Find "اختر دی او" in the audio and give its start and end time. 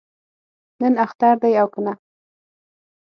1.05-1.67